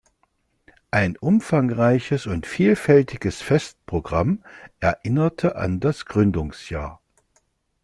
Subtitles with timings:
[0.89, 4.43] Ein umfangreiches und vielfältiges Festprogramm
[4.79, 7.03] erinnerte an das Gründungsjahr.